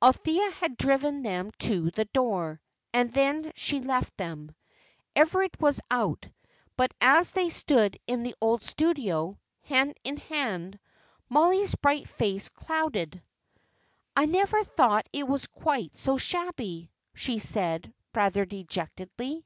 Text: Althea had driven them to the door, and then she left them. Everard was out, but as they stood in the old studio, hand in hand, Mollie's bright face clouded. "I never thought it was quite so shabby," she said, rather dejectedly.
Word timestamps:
Althea 0.00 0.50
had 0.52 0.78
driven 0.78 1.20
them 1.20 1.50
to 1.58 1.90
the 1.90 2.06
door, 2.06 2.58
and 2.94 3.12
then 3.12 3.52
she 3.54 3.80
left 3.80 4.16
them. 4.16 4.54
Everard 5.14 5.50
was 5.60 5.78
out, 5.90 6.26
but 6.74 6.94
as 7.02 7.32
they 7.32 7.50
stood 7.50 7.98
in 8.06 8.22
the 8.22 8.34
old 8.40 8.62
studio, 8.62 9.38
hand 9.64 9.94
in 10.02 10.16
hand, 10.16 10.78
Mollie's 11.28 11.74
bright 11.74 12.08
face 12.08 12.48
clouded. 12.48 13.22
"I 14.16 14.24
never 14.24 14.64
thought 14.64 15.06
it 15.12 15.28
was 15.28 15.46
quite 15.46 15.94
so 15.94 16.16
shabby," 16.16 16.90
she 17.14 17.38
said, 17.38 17.92
rather 18.14 18.46
dejectedly. 18.46 19.44